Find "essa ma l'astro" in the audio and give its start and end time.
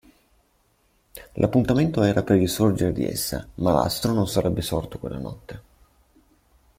3.05-4.13